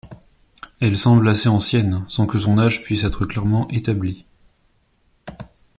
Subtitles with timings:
[0.79, 4.23] Elle semble assez ancienne, sans que son âge puisse être clairement établi.